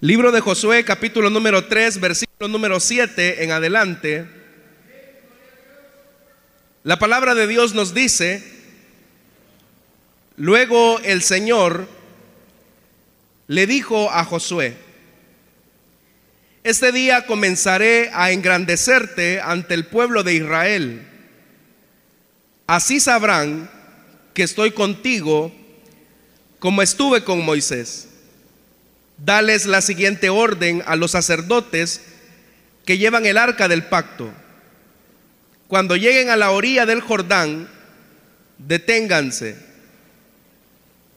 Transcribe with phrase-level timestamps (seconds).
[0.00, 4.28] Libro de Josué, capítulo número 3, versículo número 7 en adelante.
[6.84, 8.44] La palabra de Dios nos dice,
[10.36, 11.88] luego el Señor
[13.48, 14.76] le dijo a Josué,
[16.62, 21.08] este día comenzaré a engrandecerte ante el pueblo de Israel.
[22.68, 23.68] Así sabrán
[24.32, 25.52] que estoy contigo
[26.60, 28.07] como estuve con Moisés
[29.18, 32.02] dales la siguiente orden a los sacerdotes
[32.84, 34.32] que llevan el arca del pacto.
[35.66, 37.68] Cuando lleguen a la orilla del Jordán,
[38.58, 39.56] deténganse.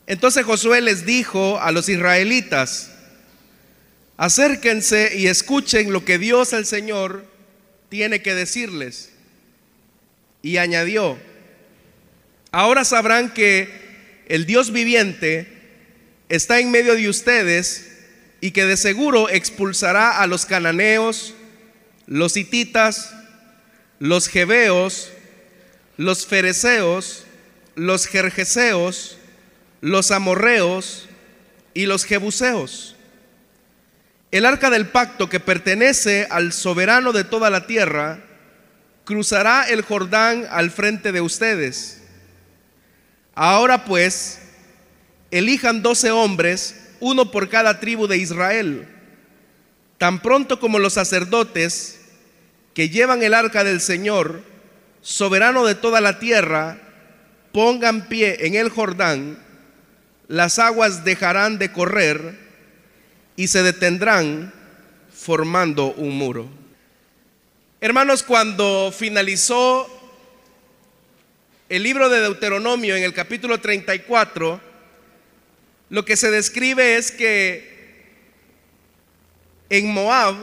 [0.07, 2.91] Entonces Josué les dijo a los israelitas,
[4.17, 7.25] acérquense y escuchen lo que Dios el Señor
[7.89, 9.11] tiene que decirles.
[10.41, 11.17] Y añadió,
[12.51, 13.69] ahora sabrán que
[14.27, 15.47] el Dios viviente
[16.29, 17.90] está en medio de ustedes
[18.41, 21.35] y que de seguro expulsará a los cananeos,
[22.07, 23.13] los hititas,
[23.99, 25.11] los jebeos,
[25.95, 27.25] los fereceos,
[27.75, 29.19] los jerjeseos,
[29.79, 31.07] los amorreos
[31.75, 32.95] y los jebuseos.
[34.31, 38.23] El arca del pacto que pertenece al soberano de toda la tierra
[39.05, 42.01] cruzará el Jordán al frente de ustedes.
[43.35, 44.39] Ahora pues,
[45.29, 48.87] elijan doce hombres uno por cada tribu de Israel.
[49.97, 51.99] Tan pronto como los sacerdotes
[52.73, 54.41] que llevan el arca del Señor,
[55.01, 56.77] soberano de toda la tierra,
[57.51, 59.37] pongan pie en el Jordán,
[60.27, 62.39] las aguas dejarán de correr
[63.35, 64.53] y se detendrán
[65.13, 66.47] formando un muro.
[67.81, 69.87] Hermanos, cuando finalizó
[71.67, 74.70] el libro de Deuteronomio en el capítulo 34,
[75.91, 77.69] lo que se describe es que
[79.69, 80.35] en Moab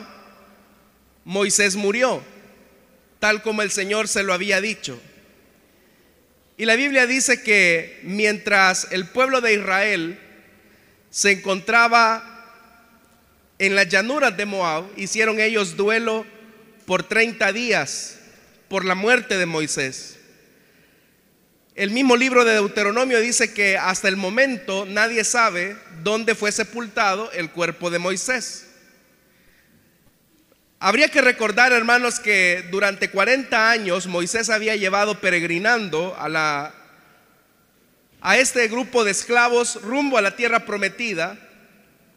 [1.24, 2.22] Moisés murió,
[3.18, 5.00] tal como el Señor se lo había dicho.
[6.58, 10.18] Y la Biblia dice que mientras el pueblo de Israel
[11.08, 12.44] se encontraba
[13.58, 16.26] en las llanuras de Moab, hicieron ellos duelo
[16.84, 18.18] por 30 días
[18.68, 20.17] por la muerte de Moisés.
[21.78, 27.30] El mismo libro de Deuteronomio dice que hasta el momento nadie sabe dónde fue sepultado
[27.30, 28.66] el cuerpo de Moisés.
[30.80, 36.74] Habría que recordar, hermanos, que durante 40 años Moisés había llevado peregrinando a,
[38.34, 41.38] este grupo de esclavos rumbo a la tierra prometida,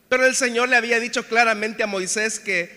[0.09, 2.71] pero el Señor le había dicho claramente a Moisés que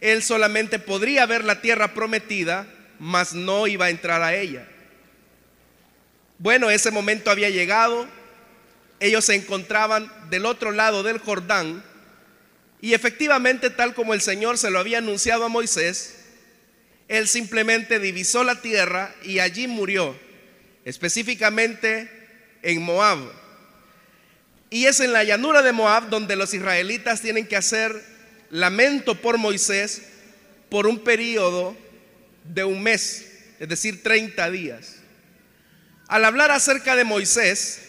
[0.00, 2.66] él solamente podría ver la tierra prometida,
[2.98, 4.66] mas no iba a entrar a ella.
[6.38, 8.06] Bueno, ese momento había llegado,
[9.00, 11.82] ellos se encontraban del otro lado del Jordán
[12.80, 16.14] y efectivamente tal como el Señor se lo había anunciado a Moisés,
[17.08, 20.16] él simplemente divisó la tierra y allí murió,
[20.84, 22.08] específicamente
[22.62, 23.18] en Moab.
[24.70, 28.00] Y es en la llanura de Moab donde los israelitas tienen que hacer
[28.50, 30.02] lamento por Moisés
[30.68, 31.76] por un periodo
[32.44, 33.26] de un mes,
[33.58, 34.97] es decir, 30 días.
[36.08, 37.80] Al hablar acerca de Moisés,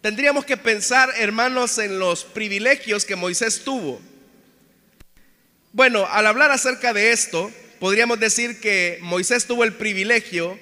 [0.00, 4.00] tendríamos que pensar, hermanos, en los privilegios que Moisés tuvo.
[5.74, 10.58] Bueno, al hablar acerca de esto, podríamos decir que Moisés tuvo el privilegio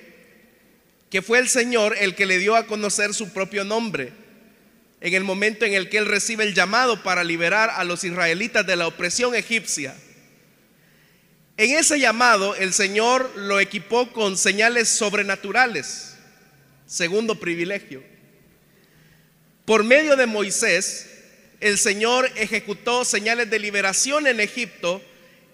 [1.09, 4.13] que fue el Señor el que le dio a conocer su propio nombre
[5.01, 8.67] en el momento en el que él recibe el llamado para liberar a los israelitas
[8.67, 9.95] de la opresión egipcia.
[11.57, 16.10] En ese llamado el Señor lo equipó con señales sobrenaturales.
[16.91, 18.03] Segundo privilegio.
[19.65, 21.09] Por medio de Moisés,
[21.61, 25.01] el Señor ejecutó señales de liberación en Egipto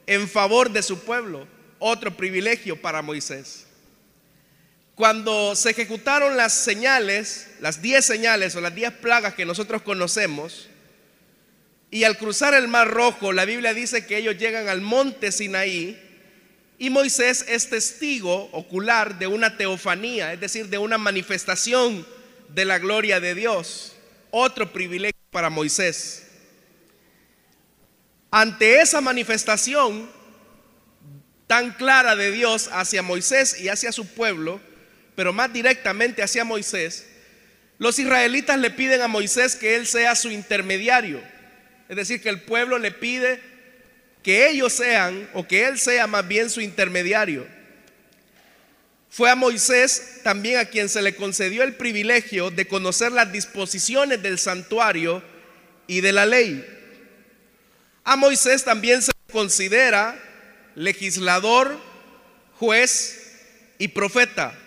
[0.06, 1.46] en favor de su pueblo.
[1.78, 3.66] Otro privilegio para Moisés.
[4.94, 10.70] Cuando se ejecutaron las señales, las diez señales o las diez plagas que nosotros conocemos,
[11.90, 16.02] y al cruzar el mar rojo, la Biblia dice que ellos llegan al monte Sinaí,
[16.78, 22.06] y Moisés es testigo ocular de una teofanía, es decir, de una manifestación
[22.50, 23.96] de la gloria de Dios.
[24.30, 26.26] Otro privilegio para Moisés.
[28.30, 30.10] Ante esa manifestación
[31.46, 34.60] tan clara de Dios hacia Moisés y hacia su pueblo,
[35.14, 37.06] pero más directamente hacia Moisés,
[37.78, 41.22] los israelitas le piden a Moisés que él sea su intermediario.
[41.88, 43.40] Es decir, que el pueblo le pide
[44.26, 47.46] que ellos sean o que Él sea más bien su intermediario.
[49.08, 54.20] Fue a Moisés también a quien se le concedió el privilegio de conocer las disposiciones
[54.20, 55.22] del santuario
[55.86, 56.66] y de la ley.
[58.02, 60.20] A Moisés también se considera
[60.74, 61.78] legislador,
[62.58, 63.30] juez
[63.78, 64.58] y profeta.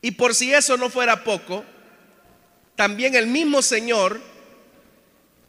[0.00, 1.64] Y por si eso no fuera poco,
[2.76, 4.20] también el mismo Señor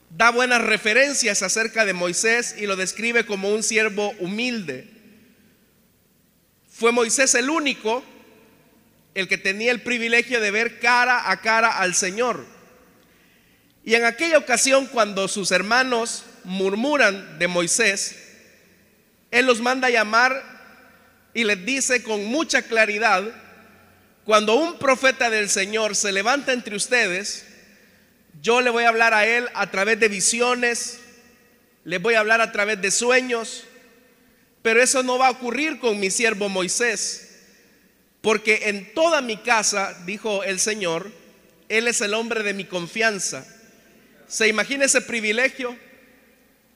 [0.09, 4.87] da buenas referencias acerca de Moisés y lo describe como un siervo humilde.
[6.69, 8.03] Fue Moisés el único,
[9.15, 12.45] el que tenía el privilegio de ver cara a cara al Señor.
[13.83, 18.15] Y en aquella ocasión, cuando sus hermanos murmuran de Moisés,
[19.31, 20.43] Él los manda a llamar
[21.33, 23.23] y les dice con mucha claridad,
[24.23, 27.46] cuando un profeta del Señor se levanta entre ustedes,
[28.41, 30.99] yo le voy a hablar a él a través de visiones,
[31.83, 33.63] le voy a hablar a través de sueños,
[34.61, 37.39] pero eso no va a ocurrir con mi siervo Moisés,
[38.21, 41.11] porque en toda mi casa, dijo el Señor,
[41.69, 43.45] él es el hombre de mi confianza.
[44.27, 45.77] ¿Se imagina ese privilegio?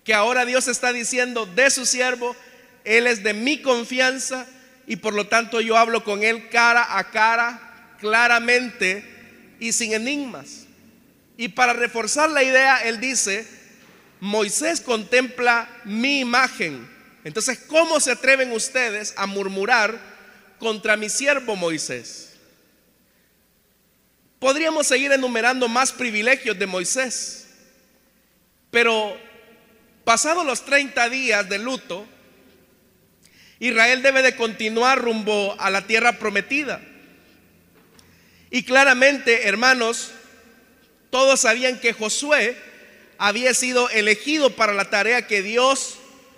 [0.03, 2.35] Que ahora Dios está diciendo de su siervo,
[2.83, 4.47] él es de mi confianza
[4.87, 9.05] y por lo tanto yo hablo con él cara a cara, claramente
[9.59, 10.67] y sin enigmas.
[11.41, 13.47] Y para reforzar la idea, él dice,
[14.19, 16.87] Moisés contempla mi imagen.
[17.23, 19.99] Entonces, ¿cómo se atreven ustedes a murmurar
[20.59, 22.33] contra mi siervo Moisés?
[24.37, 27.47] Podríamos seguir enumerando más privilegios de Moisés,
[28.69, 29.17] pero
[30.03, 32.05] pasados los 30 días de luto,
[33.57, 36.79] Israel debe de continuar rumbo a la tierra prometida.
[38.51, 40.11] Y claramente, hermanos,
[41.11, 42.57] todos sabían que Josué
[43.19, 45.97] había sido elegido para la tarea que Dios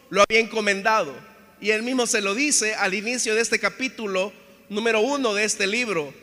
[0.10, 1.16] lo había encomendado.
[1.62, 4.34] Y él mismo se lo dice al inicio de este capítulo
[4.68, 6.14] número uno de este libro.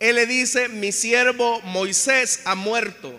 [0.00, 3.18] Él le dice, mi siervo Moisés ha muerto.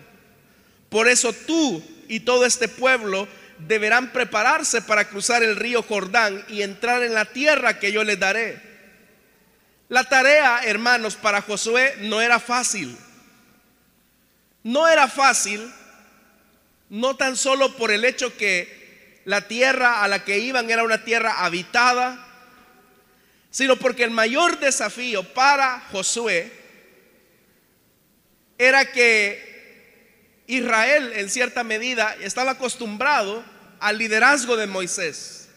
[0.88, 3.26] Por eso tú y todo este pueblo
[3.66, 8.20] deberán prepararse para cruzar el río Jordán y entrar en la tierra que yo les
[8.20, 8.60] daré.
[9.88, 12.96] La tarea, hermanos, para Josué no era fácil.
[14.62, 15.72] No era fácil,
[16.90, 21.04] no tan solo por el hecho que la tierra a la que iban era una
[21.04, 22.26] tierra habitada,
[23.50, 26.52] sino porque el mayor desafío para Josué
[28.56, 33.44] era que Israel en cierta medida estaba acostumbrado
[33.80, 35.48] al liderazgo de Moisés.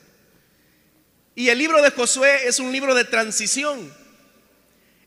[1.33, 3.91] Y el libro de Josué es un libro de transición.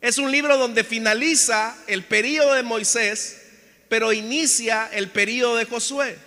[0.00, 3.43] Es un libro donde finaliza el periodo de Moisés
[3.94, 6.18] pero inicia el periodo de Josué.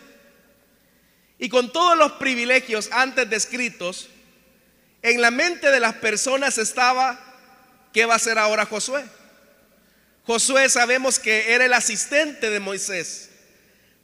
[1.37, 4.07] Y con todos los privilegios antes descritos,
[5.01, 7.19] en la mente de las personas estaba,
[7.91, 9.03] ¿qué va a hacer ahora Josué?
[10.23, 13.31] Josué sabemos que era el asistente de Moisés,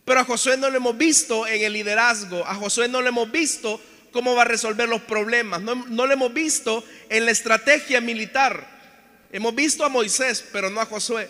[0.04, 3.32] pero a Josué no lo hemos visto en el liderazgo, a Josué no lo hemos
[3.32, 3.80] visto
[4.12, 8.68] cómo va a resolver los problemas, no, no lo hemos visto en la estrategia militar.
[9.32, 11.30] Hemos visto a Moisés, pero no a Josué.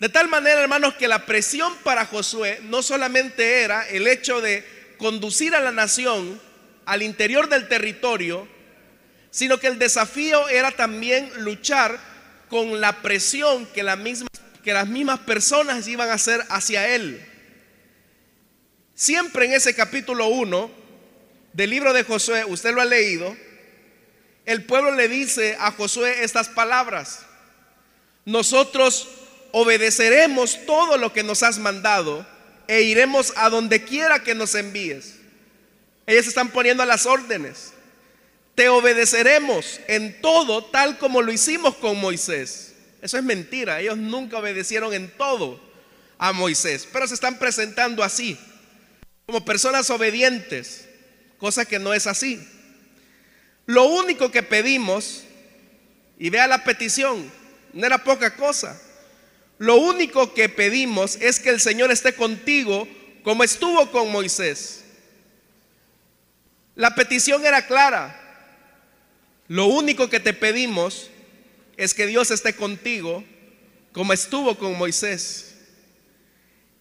[0.00, 4.64] De tal manera, hermanos, que la presión para Josué no solamente era el hecho de
[4.96, 6.40] conducir a la nación
[6.86, 8.48] al interior del territorio,
[9.30, 12.00] sino que el desafío era también luchar
[12.48, 13.84] con la presión que,
[14.64, 17.22] que las mismas personas iban a hacer hacia él.
[18.94, 20.70] Siempre en ese capítulo 1
[21.52, 23.36] del libro de Josué, usted lo ha leído,
[24.46, 27.26] el pueblo le dice a Josué estas palabras.
[28.24, 29.19] Nosotros
[29.52, 32.26] obedeceremos todo lo que nos has mandado
[32.68, 35.16] e iremos a donde quiera que nos envíes.
[36.06, 37.72] Ellos están poniendo las órdenes.
[38.54, 42.74] Te obedeceremos en todo tal como lo hicimos con Moisés.
[43.02, 43.80] Eso es mentira.
[43.80, 45.60] Ellos nunca obedecieron en todo
[46.18, 48.38] a Moisés, pero se están presentando así,
[49.24, 50.86] como personas obedientes,
[51.38, 52.46] cosa que no es así.
[53.64, 55.24] Lo único que pedimos,
[56.18, 57.32] y vea la petición,
[57.72, 58.78] no era poca cosa
[59.60, 62.88] lo único que pedimos es que el Señor esté contigo
[63.22, 64.86] como estuvo con Moisés.
[66.74, 68.18] La petición era clara.
[69.48, 71.10] Lo único que te pedimos
[71.76, 73.22] es que Dios esté contigo
[73.92, 75.56] como estuvo con Moisés.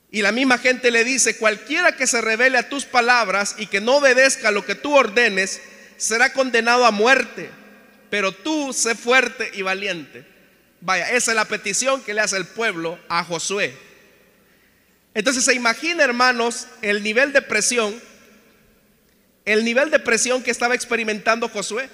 [0.09, 3.81] Y la misma gente le dice, cualquiera que se revele a tus palabras y que
[3.81, 5.61] no obedezca lo que tú ordenes,
[5.97, 7.49] será condenado a muerte.
[8.09, 10.38] Pero tú sé fuerte y valiente.
[10.81, 13.75] Vaya, esa es la petición que le hace el pueblo a Josué.
[15.13, 17.99] Entonces se imagina, hermanos, el nivel de presión,
[19.45, 21.89] el nivel de presión que estaba experimentando Josué.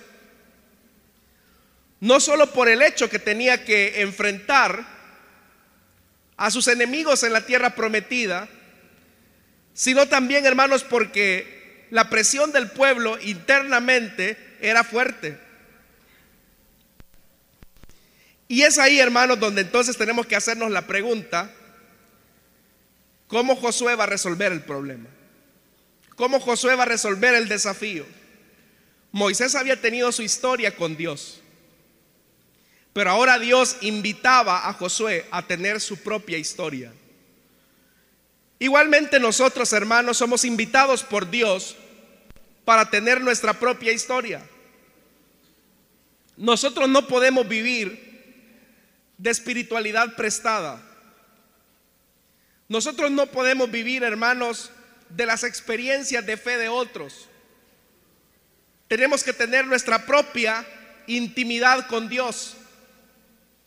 [1.99, 4.85] No solo por el hecho que tenía que enfrentar
[6.37, 8.47] a sus enemigos en la tierra prometida,
[9.73, 15.44] sino también, hermanos, porque la presión del pueblo internamente era fuerte.
[18.47, 21.51] Y es ahí, hermanos, donde entonces tenemos que hacernos la pregunta,
[23.27, 25.09] ¿cómo Josué va a resolver el problema?
[26.15, 28.05] ¿Cómo Josué va a resolver el desafío?
[29.11, 31.41] Moisés había tenido su historia con Dios,
[32.93, 36.93] pero ahora Dios invitaba a Josué a tener su propia historia.
[38.59, 41.75] Igualmente nosotros, hermanos, somos invitados por Dios
[42.63, 44.41] para tener nuestra propia historia.
[46.37, 48.04] Nosotros no podemos vivir
[49.17, 50.81] de espiritualidad prestada.
[52.67, 54.72] Nosotros no podemos vivir, hermanos,
[55.10, 57.29] de las experiencias de fe de otros.
[58.88, 60.65] Tenemos que tener nuestra propia
[61.07, 62.55] intimidad con Dios,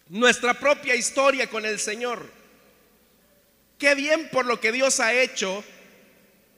[0.08, 2.30] nuestra propia historia con el Señor.
[3.78, 5.64] Qué bien por lo que Dios ha hecho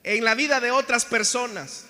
[0.02, 1.86] en la vida de otras personas.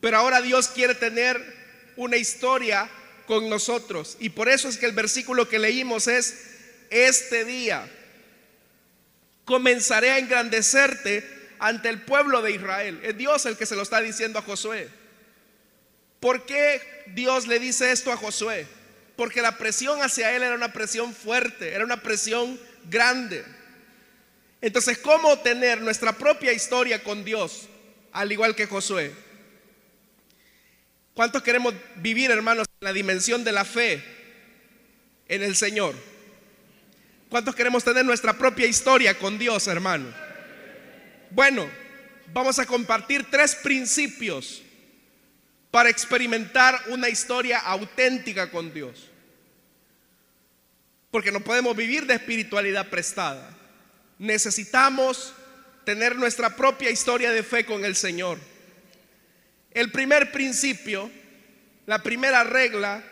[0.00, 1.58] Pero ahora Dios quiere tener
[1.96, 2.88] una historia
[3.28, 4.16] con nosotros.
[4.18, 6.34] Y por eso es que el versículo que leímos es,
[6.90, 7.86] este día
[9.44, 12.98] comenzaré a engrandecerte ante el pueblo de Israel.
[13.02, 14.88] Es Dios el que se lo está diciendo a Josué.
[16.20, 18.66] ¿Por qué Dios le dice esto a Josué?
[19.14, 22.58] Porque la presión hacia él era una presión fuerte, era una presión
[22.88, 23.44] grande.
[24.62, 27.68] Entonces, ¿cómo tener nuestra propia historia con Dios,
[28.12, 29.12] al igual que Josué?
[31.18, 34.04] ¿Cuántos queremos vivir, hermanos, en la dimensión de la fe
[35.26, 35.96] en el Señor?
[37.28, 40.14] ¿Cuántos queremos tener nuestra propia historia con Dios, hermanos?
[41.30, 41.68] Bueno,
[42.32, 44.62] vamos a compartir tres principios
[45.72, 49.08] para experimentar una historia auténtica con Dios.
[51.10, 53.58] Porque no podemos vivir de espiritualidad prestada.
[54.20, 55.34] Necesitamos
[55.84, 58.38] tener nuestra propia historia de fe con el Señor.
[59.72, 61.10] El primer principio,
[61.86, 63.04] la primera regla,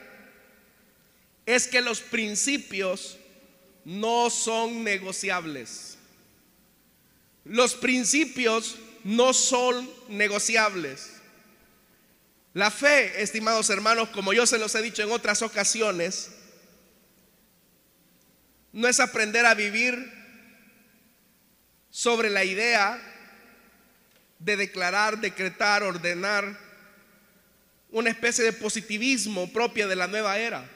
[1.44, 3.18] es que los principios
[3.84, 5.96] no son negociables.
[7.44, 11.12] Los principios no son negociables.
[12.52, 16.30] La fe, estimados hermanos, como yo se los he dicho en otras ocasiones,
[18.72, 20.12] no es aprender a vivir
[21.90, 23.00] sobre la idea
[24.38, 26.58] de declarar, decretar, ordenar
[27.90, 30.68] una especie de positivismo propia de la nueva era.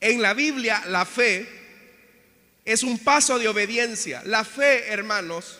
[0.00, 1.48] En la Biblia la fe
[2.64, 4.22] es un paso de obediencia.
[4.24, 5.58] La fe, hermanos,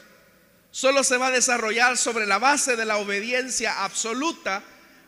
[0.71, 4.63] solo se va a desarrollar sobre la base de la obediencia absoluta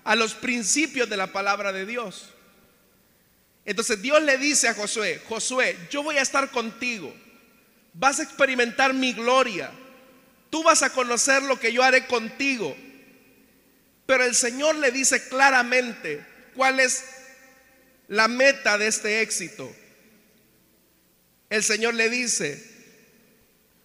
[0.05, 2.31] a los principios de la palabra de Dios.
[3.65, 7.15] Entonces Dios le dice a Josué, Josué, yo voy a estar contigo,
[7.93, 9.71] vas a experimentar mi gloria,
[10.51, 12.77] Tú vas a conocer lo que yo haré contigo.
[14.07, 17.05] Pero el Señor le dice claramente cuál es
[18.09, 19.73] la meta de este éxito.
[21.49, 22.65] El Señor le dice,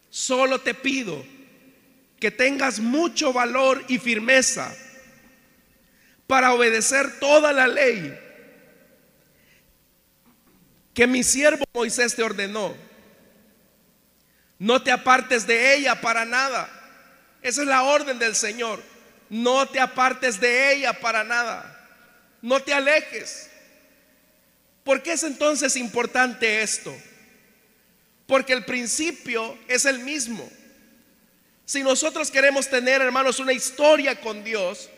[0.09, 1.23] solo te pido
[2.19, 4.75] que tengas mucho valor y firmeza
[6.25, 8.17] para obedecer toda la ley
[10.95, 12.75] que mi siervo Moisés te ordenó
[14.59, 16.69] no te apartes de ella para nada.
[17.41, 18.81] Esa es la orden del Señor.
[19.29, 21.71] No te apartes de ella para nada.
[22.41, 23.49] No te alejes.
[24.83, 26.95] ¿Por qué es entonces importante esto?
[28.27, 30.49] Porque el principio es el mismo.
[31.65, 34.89] Si nosotros queremos tener, hermanos, una historia con Dios,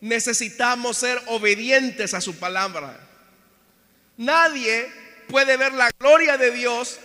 [0.00, 2.98] necesitamos ser obedientes a su palabra.
[4.16, 4.88] Nadie
[5.28, 7.00] puede ver la gloria de Dios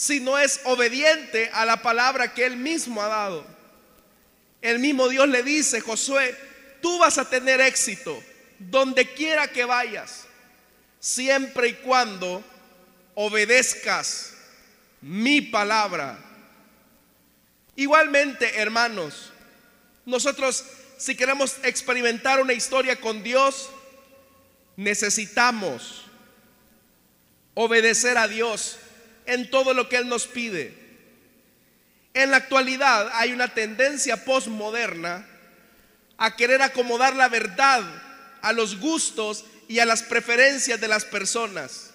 [0.00, 3.46] si no es obediente a la palabra que él mismo ha dado.
[4.62, 6.34] El mismo Dios le dice, Josué,
[6.80, 8.18] tú vas a tener éxito
[8.58, 10.24] donde quiera que vayas,
[11.00, 12.42] siempre y cuando
[13.14, 14.32] obedezcas
[15.02, 16.18] mi palabra.
[17.76, 19.34] Igualmente, hermanos,
[20.06, 20.64] nosotros
[20.96, 23.68] si queremos experimentar una historia con Dios,
[24.76, 26.06] necesitamos
[27.52, 28.78] obedecer a Dios
[29.26, 30.74] en todo lo que Él nos pide.
[32.14, 35.26] En la actualidad hay una tendencia postmoderna
[36.18, 37.82] a querer acomodar la verdad
[38.42, 41.90] a los gustos y a las preferencias de las personas.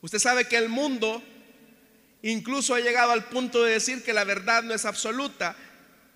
[0.00, 1.22] Usted sabe que el mundo
[2.22, 5.56] incluso ha llegado al punto de decir que la verdad no es absoluta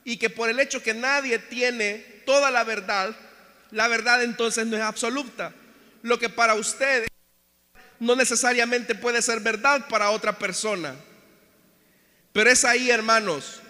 [0.04, 3.14] y que por el hecho que nadie tiene toda la verdad,
[3.70, 5.52] la verdad entonces no es absoluta.
[6.02, 7.06] Lo que para usted
[8.04, 10.94] no necesariamente puede ser verdad para otra persona.
[12.32, 13.60] Pero es ahí, hermanos,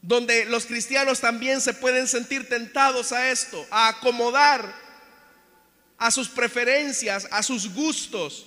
[0.00, 4.72] donde los cristianos también se pueden sentir tentados a esto, a acomodar
[5.98, 8.46] a sus preferencias, a sus gustos,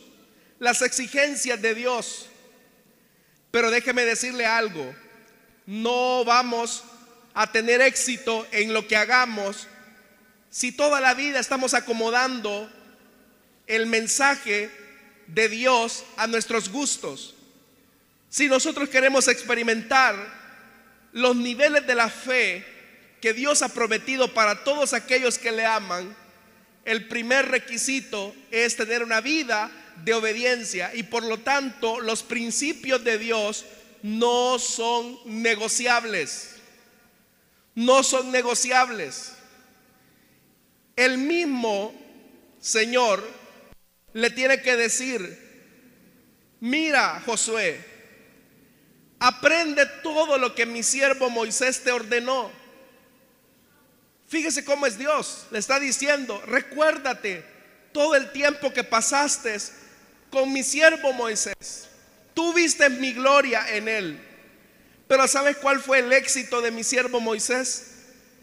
[0.57, 2.27] las exigencias de Dios.
[3.51, 4.95] Pero déjeme decirle algo,
[5.65, 6.83] no vamos
[7.33, 9.67] a tener éxito en lo que hagamos
[10.49, 12.69] si toda la vida estamos acomodando
[13.71, 14.69] el mensaje
[15.27, 17.35] de Dios a nuestros gustos.
[18.29, 20.15] Si nosotros queremos experimentar
[21.13, 22.65] los niveles de la fe
[23.21, 26.15] que Dios ha prometido para todos aquellos que le aman,
[26.83, 29.71] el primer requisito es tener una vida
[30.03, 33.65] de obediencia y por lo tanto los principios de Dios
[34.03, 36.55] no son negociables.
[37.73, 39.31] No son negociables.
[40.97, 41.93] El mismo
[42.59, 43.40] Señor
[44.13, 45.37] le tiene que decir,
[46.59, 47.79] mira Josué,
[49.19, 52.51] aprende todo lo que mi siervo Moisés te ordenó.
[54.27, 55.47] Fíjese cómo es Dios.
[55.51, 57.43] Le está diciendo, recuérdate
[57.91, 59.57] todo el tiempo que pasaste
[60.29, 61.89] con mi siervo Moisés.
[62.33, 64.27] Tú viste mi gloria en él.
[65.07, 67.91] Pero ¿sabes cuál fue el éxito de mi siervo Moisés?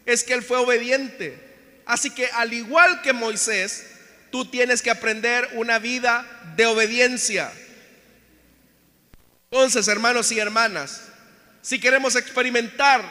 [0.05, 1.37] Es que él fue obediente.
[1.85, 3.83] Así que al igual que Moisés,
[4.31, 7.51] tú tienes que aprender una vida de obediencia.
[9.51, 11.07] Entonces, hermanos y hermanas,
[11.61, 13.03] si queremos experimentar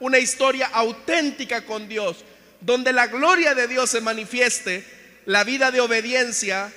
[0.00, 2.24] una historia auténtica con Dios,
[2.60, 4.84] donde la gloria de Dios se manifieste,
[5.26, 6.72] la vida de obediencia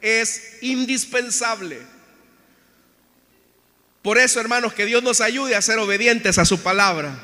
[0.00, 1.80] es indispensable.
[4.02, 7.18] Por eso, hermanos, que Dios nos ayude a ser obedientes a su palabra.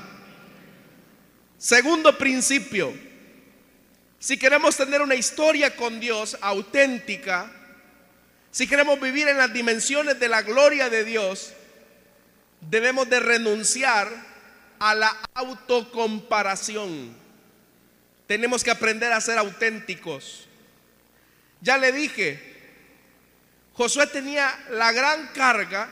[1.57, 2.93] Segundo principio,
[4.25, 7.53] si queremos tener una historia con Dios auténtica,
[8.51, 11.53] si queremos vivir en las dimensiones de la gloria de Dios,
[12.63, 14.09] debemos de renunciar
[14.79, 17.15] a la autocomparación.
[18.27, 20.49] Tenemos que aprender a ser auténticos.
[21.61, 22.41] Ya le dije,
[23.75, 25.91] Josué tenía la gran carga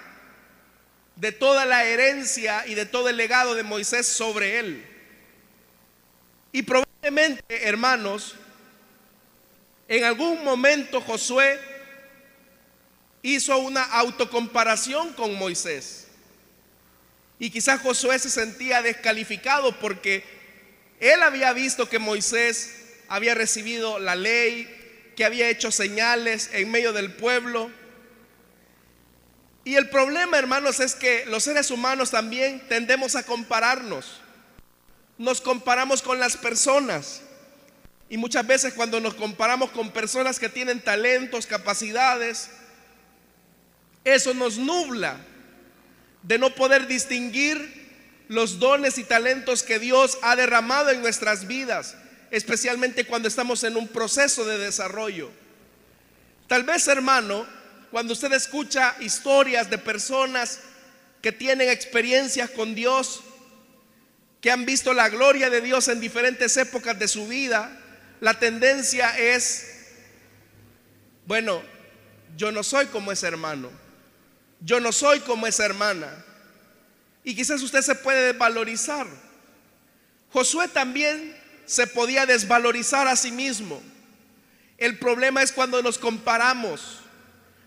[1.16, 4.86] de toda la herencia y de todo el legado de Moisés sobre él.
[6.50, 8.36] Y probablemente, hermanos,
[9.88, 11.58] en algún momento Josué
[13.22, 16.06] hizo una autocomparación con Moisés.
[17.40, 20.22] Y quizás Josué se sentía descalificado porque
[21.00, 22.72] él había visto que Moisés
[23.08, 27.68] había recibido la ley, que había hecho señales en medio del pueblo.
[29.64, 34.21] Y el problema, hermanos, es que los seres humanos también tendemos a compararnos
[35.22, 37.22] nos comparamos con las personas.
[38.10, 42.50] Y muchas veces cuando nos comparamos con personas que tienen talentos, capacidades,
[44.04, 45.16] eso nos nubla
[46.24, 47.82] de no poder distinguir
[48.26, 51.94] los dones y talentos que Dios ha derramado en nuestras vidas,
[52.32, 55.30] especialmente cuando estamos en un proceso de desarrollo.
[56.48, 57.46] Tal vez, hermano,
[57.92, 60.60] cuando usted escucha historias de personas
[61.22, 63.22] que tienen experiencias con Dios,
[64.42, 67.78] que han visto la gloria de Dios en diferentes épocas de su vida,
[68.20, 69.68] la tendencia es,
[71.26, 71.62] bueno,
[72.36, 73.70] yo no soy como ese hermano,
[74.60, 76.24] yo no soy como esa hermana.
[77.22, 79.06] Y quizás usted se puede desvalorizar.
[80.32, 83.80] Josué también se podía desvalorizar a sí mismo.
[84.76, 86.98] El problema es cuando nos comparamos.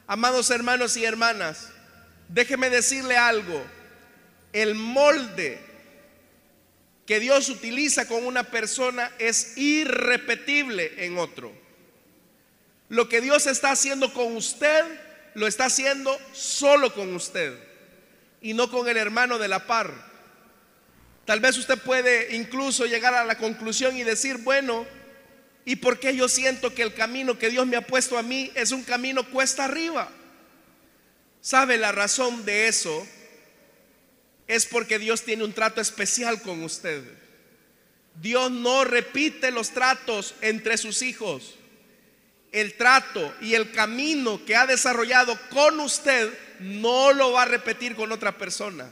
[0.08, 1.70] Amados hermanos y hermanas,
[2.28, 3.66] déjeme decirle algo.
[4.52, 5.65] El molde
[7.06, 11.52] que Dios utiliza con una persona es irrepetible en otro.
[12.90, 14.84] Lo que Dios está haciendo con usted,
[15.36, 17.58] lo está haciendo solo con usted
[18.42, 19.92] y no con el hermano de la par.
[21.26, 24.86] Tal vez usted puede incluso llegar a la conclusión y decir, bueno,
[25.64, 28.52] ¿y por qué yo siento que el camino que Dios me ha puesto a mí
[28.56, 30.10] es un camino cuesta arriba?
[31.42, 33.08] ¿Sabe la razón de eso?
[34.48, 37.04] Es porque Dios tiene un trato especial con usted.
[38.22, 41.56] Dios no repite los tratos entre sus hijos.
[42.52, 47.96] El trato y el camino que ha desarrollado con usted no lo va a repetir
[47.96, 48.90] con otra persona.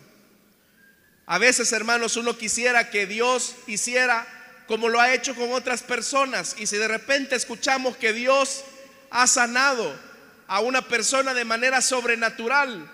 [1.25, 4.27] A veces, hermanos, uno quisiera que Dios hiciera
[4.67, 6.55] como lo ha hecho con otras personas.
[6.57, 8.63] Y si de repente escuchamos que Dios
[9.09, 9.97] ha sanado
[10.47, 12.89] a una persona de manera sobrenatural,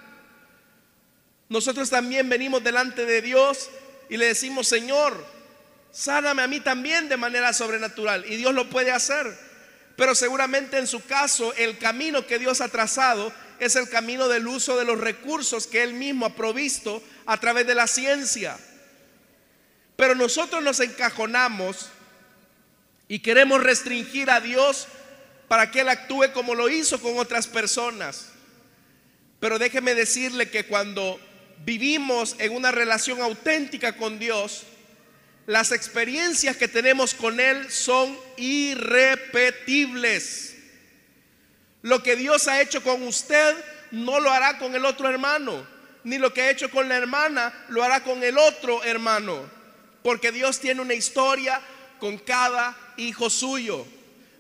[1.49, 3.69] nosotros también venimos delante de Dios
[4.07, 5.25] y le decimos, Señor,
[5.91, 8.23] sáname a mí también de manera sobrenatural.
[8.31, 9.35] Y Dios lo puede hacer.
[9.95, 14.47] Pero seguramente en su caso el camino que Dios ha trazado es el camino del
[14.47, 18.57] uso de los recursos que Él mismo ha provisto a través de la ciencia.
[19.95, 21.89] Pero nosotros nos encajonamos
[23.07, 24.87] y queremos restringir a Dios
[25.47, 28.29] para que Él actúe como lo hizo con otras personas.
[29.39, 31.19] Pero déjeme decirle que cuando
[31.65, 34.63] vivimos en una relación auténtica con Dios,
[35.45, 40.55] las experiencias que tenemos con Él son irrepetibles.
[41.81, 43.55] Lo que Dios ha hecho con usted
[43.91, 45.65] no lo hará con el otro hermano,
[46.03, 49.49] ni lo que ha hecho con la hermana lo hará con el otro hermano,
[50.03, 51.61] porque Dios tiene una historia
[51.99, 53.85] con cada hijo suyo.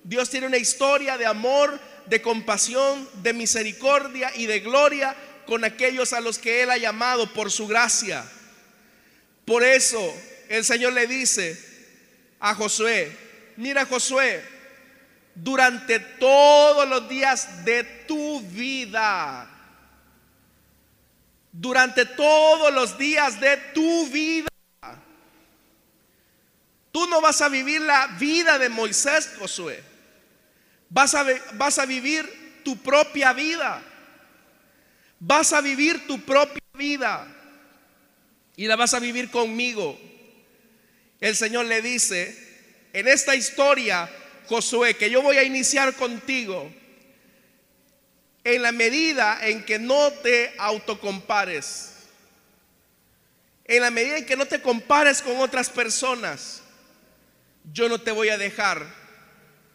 [0.03, 5.15] Dios tiene una historia de amor, de compasión, de misericordia y de gloria
[5.49, 8.23] con aquellos a los que Él ha llamado por su gracia.
[9.45, 9.99] Por eso
[10.47, 11.59] el Señor le dice
[12.39, 13.17] a Josué,
[13.57, 14.45] mira Josué,
[15.33, 19.49] durante todos los días de tu vida,
[21.51, 24.49] durante todos los días de tu vida,
[26.91, 29.83] tú no vas a vivir la vida de Moisés, Josué.
[30.91, 33.83] Vas a, vas a vivir tu propia vida.
[35.19, 37.27] Vas a vivir tu propia vida.
[38.55, 39.99] Y la vas a vivir conmigo.
[41.19, 42.35] El Señor le dice,
[42.93, 44.09] en esta historia
[44.47, 46.71] Josué, que yo voy a iniciar contigo
[48.43, 51.93] en la medida en que no te autocompares,
[53.65, 56.63] en la medida en que no te compares con otras personas,
[57.71, 58.85] yo no te voy a dejar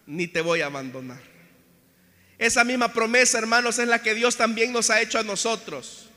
[0.07, 1.34] ni te voy a abandonar.
[2.39, 6.09] Esa misma promesa, hermanos, es la que Dios también nos ha hecho a nosotros.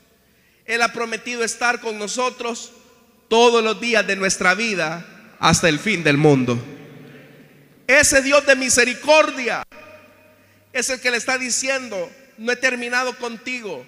[0.64, 2.72] Él ha prometido estar con nosotros
[3.28, 5.06] todos los días de nuestra vida
[5.38, 6.58] hasta el fin del mundo.
[7.86, 9.62] Ese Dios de misericordia
[10.72, 13.86] es el que le está diciendo, no he terminado contigo.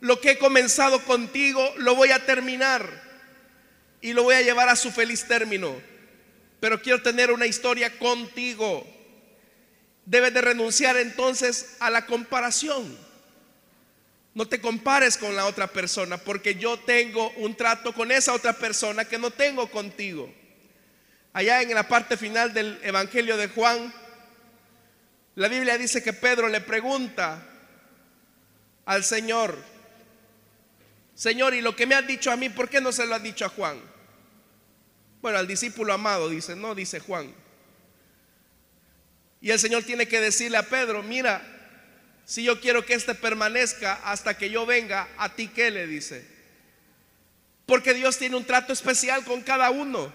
[0.00, 2.88] Lo que he comenzado contigo lo voy a terminar
[4.00, 5.74] y lo voy a llevar a su feliz término.
[6.60, 8.86] Pero quiero tener una historia contigo.
[10.06, 12.96] Debes de renunciar entonces a la comparación.
[14.34, 18.52] No te compares con la otra persona porque yo tengo un trato con esa otra
[18.52, 20.32] persona que no tengo contigo.
[21.32, 23.92] Allá en la parte final del Evangelio de Juan,
[25.34, 27.42] la Biblia dice que Pedro le pregunta
[28.84, 29.58] al Señor,
[31.14, 33.22] Señor, ¿y lo que me has dicho a mí, por qué no se lo has
[33.22, 33.80] dicho a Juan?
[35.22, 37.34] Bueno, al discípulo amado dice, no, dice Juan.
[39.40, 41.42] Y el Señor tiene que decirle a Pedro, mira,
[42.24, 46.26] si yo quiero que éste permanezca hasta que yo venga, a ti qué le dice.
[47.66, 50.12] Porque Dios tiene un trato especial con cada uno.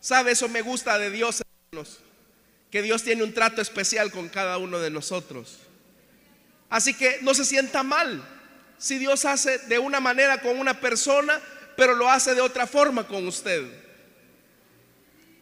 [0.00, 0.32] ¿Sabe?
[0.32, 2.00] Eso me gusta de Dios, hermanos.
[2.70, 5.58] Que Dios tiene un trato especial con cada uno de nosotros.
[6.70, 8.22] Así que no se sienta mal
[8.78, 11.40] si Dios hace de una manera con una persona,
[11.76, 13.64] pero lo hace de otra forma con usted.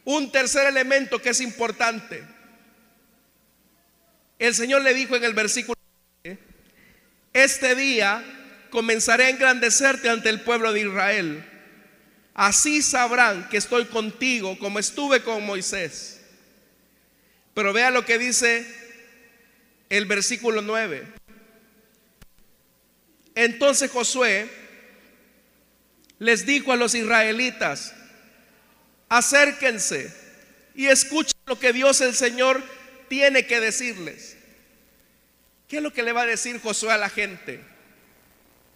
[0.04, 2.35] Un tercer elemento que es importante.
[4.38, 5.76] El Señor le dijo en el versículo,
[7.32, 8.24] este día
[8.70, 11.44] comenzaré a engrandecerte ante el pueblo de Israel
[12.36, 16.20] Así sabrán que estoy contigo como estuve con Moisés.
[17.54, 18.66] Pero vea lo que dice
[19.88, 21.06] el versículo 9.
[23.34, 24.50] Entonces Josué
[26.18, 27.94] les dijo a los israelitas,
[29.08, 30.14] acérquense
[30.74, 32.62] y escuchen lo que Dios el Señor
[33.08, 34.36] tiene que decirles.
[35.68, 37.60] ¿Qué es lo que le va a decir Josué a la gente?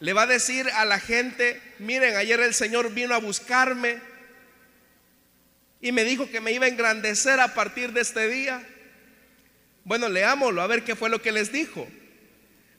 [0.01, 4.01] Le va a decir a la gente, miren, ayer el Señor vino a buscarme
[5.81, 8.67] y me dijo que me iba a engrandecer a partir de este día.
[9.85, 11.87] Bueno, leámoslo, a ver qué fue lo que les dijo.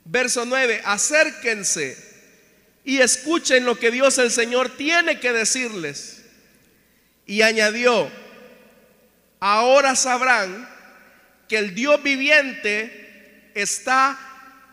[0.03, 1.97] Verso 9, acérquense
[2.83, 6.23] y escuchen lo que Dios el Señor tiene que decirles.
[7.25, 8.11] Y añadió,
[9.39, 10.70] ahora sabrán
[11.51, 14.17] que el Dios viviente está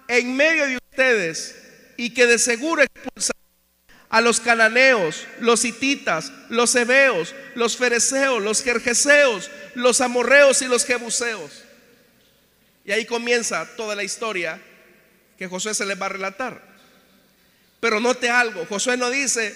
[0.06, 1.56] en medio de ustedes
[1.96, 3.36] y que de seguro expulsará
[4.08, 10.84] a los cananeos, los hititas, los hebeos, los fereceos, los jerjeseos, los amorreos y los
[10.84, 11.64] jebuseos.
[12.84, 14.62] Y ahí comienza toda la historia
[15.36, 16.62] que Josué se les va a relatar.
[17.80, 19.52] Pero note algo, Josué no dice,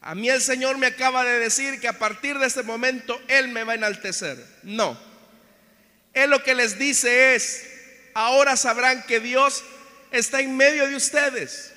[0.00, 3.48] a mí el Señor me acaba de decir que a partir de este momento Él
[3.48, 4.38] me va a enaltecer.
[4.62, 5.10] No.
[6.14, 7.64] Él lo que les dice es,
[8.14, 9.64] ahora sabrán que Dios
[10.10, 11.72] está en medio de ustedes.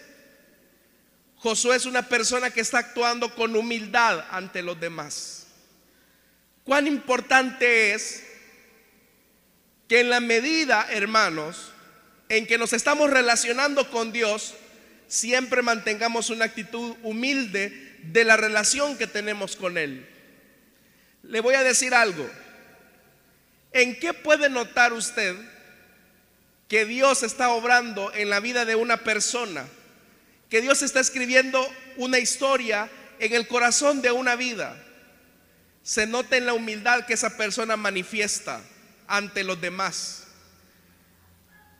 [1.38, 5.48] Josué es una persona que está actuando con humildad ante los demás.
[6.63, 8.24] Cuán importante es
[9.88, 11.71] que en la medida, hermanos,
[12.30, 14.56] en que nos estamos relacionando con Dios,
[15.08, 20.10] siempre mantengamos una actitud humilde de la relación que tenemos con Él.
[21.24, 22.30] le voy a decir algo.
[23.76, 25.36] ¿En qué puede notar usted
[26.70, 29.68] que Dios está obrando en la vida de una persona?
[30.50, 31.62] Que Dios está escribiendo
[31.98, 34.82] una historia en el corazón de una vida.
[35.84, 38.62] Se nota en la humildad que esa persona manifiesta
[39.08, 40.28] ante los demás.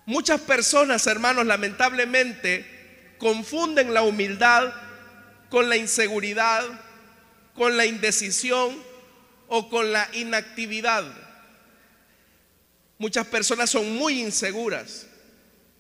[0.06, 4.74] Muchas personas, hermanos, lamentablemente confunden la humildad
[5.50, 6.66] con la inseguridad,
[7.54, 8.84] con la indecisión
[9.48, 11.25] o con la inactividad.
[12.98, 15.08] Muchas personas son muy inseguras,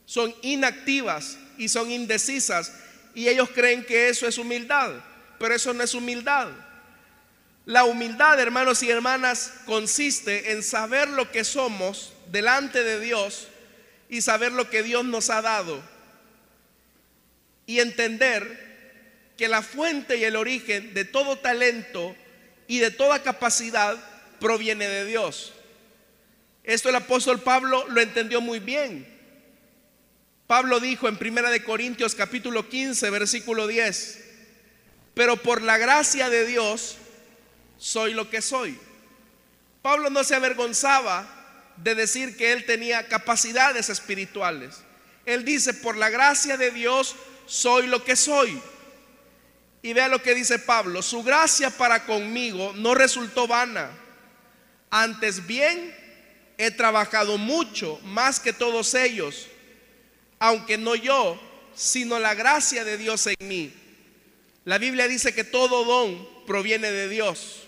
[0.06, 2.71] son inactivas y son indecisas
[3.13, 4.91] y ellos creen que eso es humildad,
[5.39, 6.49] pero eso no es humildad.
[7.65, 13.47] La humildad, hermanos y hermanas, consiste en saber lo que somos delante de Dios
[14.10, 15.82] y saber lo que Dios nos ha dado
[17.65, 18.63] y entender
[19.38, 22.15] que la fuente y el origen de todo talento
[22.67, 23.97] y de toda capacidad
[24.39, 25.54] proviene de Dios.
[26.65, 29.08] Esto el apóstol Pablo lo entendió muy bien.
[30.47, 34.23] Pablo dijo en Primera de Corintios capítulo 15, versículo 10,
[35.13, 36.97] pero por la gracia de Dios
[37.78, 38.78] soy lo que soy.
[39.82, 41.28] Pablo no se avergonzaba
[41.78, 44.82] de decir que él tenía capacidades espirituales.
[45.25, 48.60] Él dice, por la gracia de Dios soy lo que soy.
[49.84, 53.91] Y vea lo que dice Pablo, su gracia para conmigo no resultó vana.
[54.89, 56.04] Antes bien,
[56.57, 59.47] he trabajado mucho, más que todos ellos,
[60.39, 61.39] aunque no yo,
[61.75, 63.73] sino la gracia de Dios en mí.
[64.63, 67.63] La Biblia dice que todo don proviene de Dios.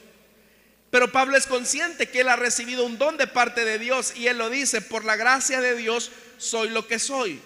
[0.89, 4.27] Pero Pablo es consciente que él ha recibido un don de parte de Dios y
[4.27, 7.41] él lo dice, por la gracia de Dios soy lo que soy.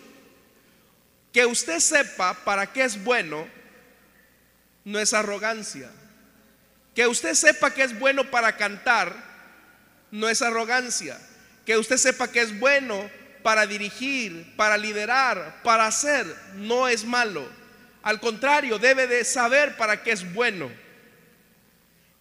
[1.33, 3.47] Que usted sepa para qué es bueno
[4.83, 5.89] no es arrogancia.
[6.93, 9.15] Que usted sepa que es bueno para cantar
[10.11, 11.19] no es arrogancia.
[11.71, 13.09] Que usted sepa que es bueno
[13.43, 17.47] para dirigir, para liderar, para hacer, no es malo.
[18.03, 20.69] Al contrario, debe de saber para qué es bueno.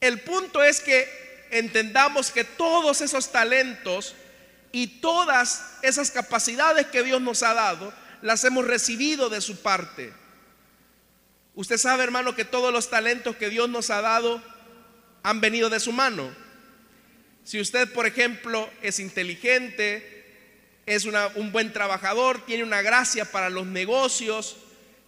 [0.00, 4.14] El punto es que entendamos que todos esos talentos
[4.70, 10.12] y todas esas capacidades que Dios nos ha dado, las hemos recibido de su parte.
[11.56, 14.40] Usted sabe, hermano, que todos los talentos que Dios nos ha dado
[15.24, 16.30] han venido de su mano.
[17.50, 20.24] Si usted, por ejemplo, es inteligente,
[20.86, 24.56] es un buen trabajador, tiene una gracia para los negocios,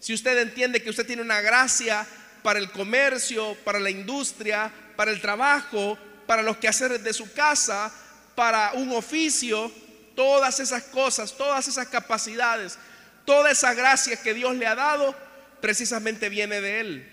[0.01, 2.05] si usted entiende que usted tiene una gracia
[2.43, 7.95] para el comercio, para la industria, para el trabajo, para los quehaceres de su casa,
[8.35, 9.71] para un oficio,
[10.17, 12.77] todas esas cosas, todas esas capacidades,
[13.25, 15.15] toda esa gracia que Dios le ha dado,
[15.61, 17.13] precisamente viene de él.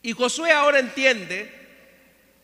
[0.00, 1.55] Y Josué ahora entiende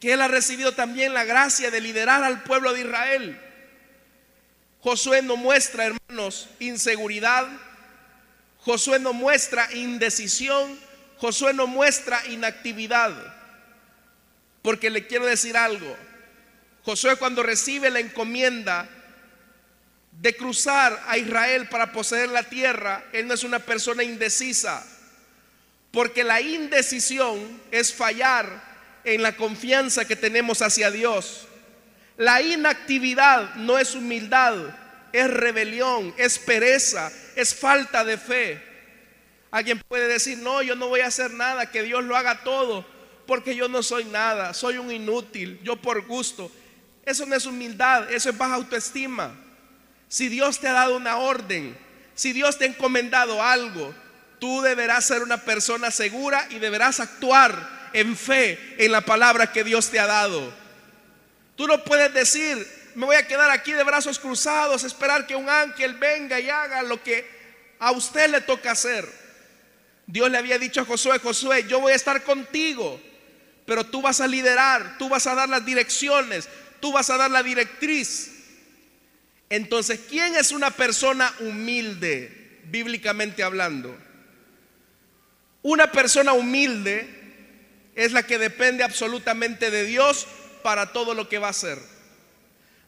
[0.02, 3.40] que él ha recibido también la gracia de liderar al pueblo de Israel.
[4.80, 7.46] Josué no muestra, hermanos, inseguridad.
[8.58, 10.76] Josué no muestra indecisión.
[11.18, 13.12] Josué no muestra inactividad.
[14.62, 15.96] Porque le quiero decir algo.
[16.82, 18.88] Josué cuando recibe la encomienda
[20.20, 24.84] de cruzar a Israel para poseer la tierra, él no es una persona indecisa.
[25.92, 28.71] Porque la indecisión es fallar
[29.04, 31.46] en la confianza que tenemos hacia Dios.
[32.16, 34.54] La inactividad no es humildad,
[35.12, 38.62] es rebelión, es pereza, es falta de fe.
[39.50, 42.86] Alguien puede decir, no, yo no voy a hacer nada, que Dios lo haga todo,
[43.26, 46.50] porque yo no soy nada, soy un inútil, yo por gusto.
[47.04, 49.34] Eso no es humildad, eso es baja autoestima.
[50.08, 51.76] Si Dios te ha dado una orden,
[52.14, 53.94] si Dios te ha encomendado algo,
[54.38, 59.64] tú deberás ser una persona segura y deberás actuar en fe en la palabra que
[59.64, 60.52] Dios te ha dado.
[61.56, 65.48] Tú no puedes decir, me voy a quedar aquí de brazos cruzados, esperar que un
[65.48, 67.26] ángel venga y haga lo que
[67.78, 69.08] a usted le toca hacer.
[70.06, 73.00] Dios le había dicho a Josué, Josué, yo voy a estar contigo,
[73.66, 76.48] pero tú vas a liderar, tú vas a dar las direcciones,
[76.80, 78.30] tú vas a dar la directriz.
[79.48, 83.96] Entonces, ¿quién es una persona humilde, bíblicamente hablando?
[85.62, 87.21] Una persona humilde
[87.94, 90.26] es la que depende absolutamente de Dios
[90.62, 91.78] para todo lo que va a hacer.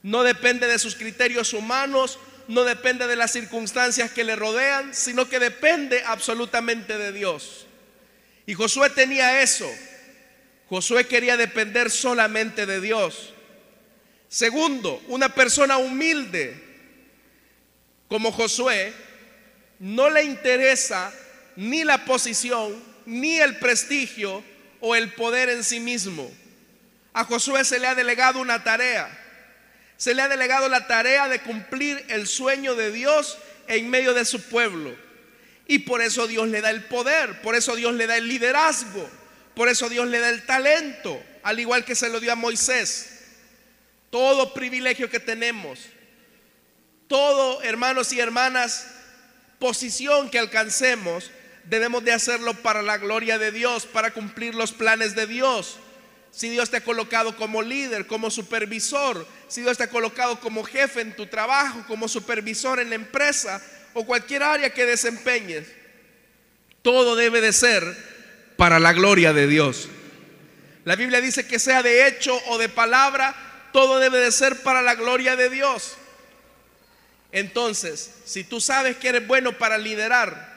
[0.02, 5.28] No depende de sus criterios humanos, no depende de las circunstancias que le rodean, sino
[5.28, 7.66] que depende absolutamente de Dios.
[8.46, 9.70] Y Josué tenía eso.
[10.68, 13.32] Josué quería depender solamente de Dios.
[14.28, 16.62] Segundo, una persona humilde
[18.08, 18.92] como Josué
[19.78, 21.12] no le interesa
[21.56, 22.74] ni la posición,
[23.06, 24.42] ni el prestigio
[24.86, 26.30] o el poder en sí mismo.
[27.14, 29.08] A Josué se le ha delegado una tarea.
[29.96, 34.26] Se le ha delegado la tarea de cumplir el sueño de Dios en medio de
[34.26, 34.94] su pueblo.
[35.66, 39.08] Y por eso Dios le da el poder, por eso Dios le da el liderazgo,
[39.54, 43.20] por eso Dios le da el talento, al igual que se lo dio a Moisés.
[44.10, 45.78] Todo privilegio que tenemos,
[47.08, 48.86] todo, hermanos y hermanas,
[49.58, 51.30] posición que alcancemos,
[51.64, 55.78] debemos de hacerlo para la gloria de Dios, para cumplir los planes de Dios.
[56.30, 60.64] Si Dios te ha colocado como líder, como supervisor, si Dios te ha colocado como
[60.64, 65.66] jefe en tu trabajo, como supervisor en la empresa o cualquier área que desempeñes,
[66.82, 67.82] todo debe de ser
[68.56, 69.88] para la gloria de Dios.
[70.84, 73.34] La Biblia dice que sea de hecho o de palabra,
[73.72, 75.96] todo debe de ser para la gloria de Dios.
[77.32, 80.53] Entonces, si tú sabes que eres bueno para liderar,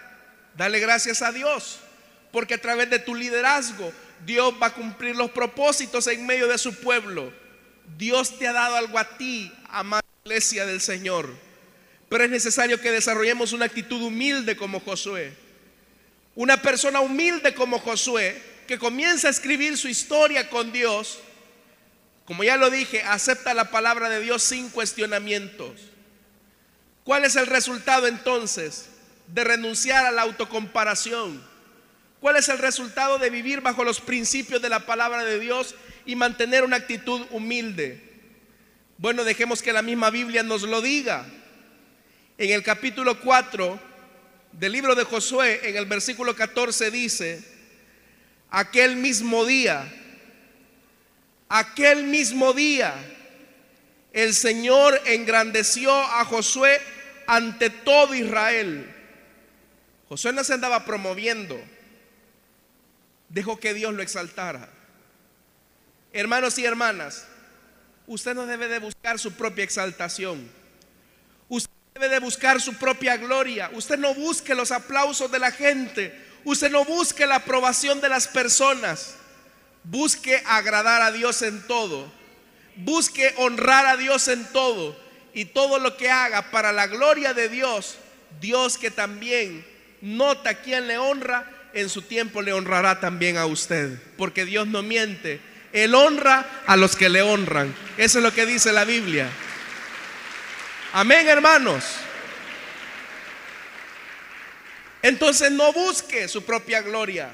[0.58, 1.80] dale gracias a Dios,
[2.32, 3.93] porque a través de tu liderazgo
[4.26, 7.32] Dios va a cumplir los propósitos en medio de su pueblo.
[7.98, 11.30] Dios te ha dado algo a ti, amada iglesia del Señor.
[12.10, 15.34] Pero es necesario que desarrollemos una actitud humilde como Josué.
[16.36, 21.20] Una persona humilde como Josué, que comienza a escribir su historia con Dios,
[22.26, 25.80] como ya lo dije, acepta la palabra de Dios sin cuestionamientos.
[27.04, 28.89] ¿Cuál es el resultado entonces
[29.27, 31.41] de renunciar a la autocomparación?
[32.19, 36.15] ¿Cuál es el resultado de vivir bajo los principios de la palabra de Dios y
[36.15, 38.01] mantener una actitud humilde?
[38.97, 41.25] Bueno, dejemos que la misma Biblia nos lo diga.
[42.37, 43.79] En el capítulo 4
[44.53, 47.43] del libro de Josué, en el versículo 14 dice,
[48.49, 49.87] aquel mismo día,
[51.49, 52.95] aquel mismo día,
[54.13, 56.81] el Señor engrandeció a Josué
[57.27, 58.96] ante todo Israel.
[60.10, 61.60] Josué no se andaba promoviendo,
[63.30, 64.70] dejó que Dios lo exaltara.
[66.13, 67.28] Hermanos y hermanas,
[68.08, 70.50] usted no debe de buscar su propia exaltación.
[71.50, 73.70] Usted debe de buscar su propia gloria.
[73.74, 76.17] Usted no busque los aplausos de la gente.
[76.46, 79.15] Usted no busque la aprobación de las personas.
[79.84, 82.10] Busque agradar a Dios en todo.
[82.78, 84.98] Busque honrar a Dios en todo
[85.34, 87.98] y todo lo que haga para la gloria de Dios,
[88.39, 89.63] Dios que también
[90.01, 94.81] nota quién le honra, en su tiempo le honrará también a usted, porque Dios no
[94.81, 95.39] miente.
[95.73, 97.73] Él honra a los que le honran.
[97.97, 99.29] Eso es lo que dice la Biblia.
[100.93, 101.83] Amén, hermanos.
[105.01, 107.29] Entonces no busque su propia gloria.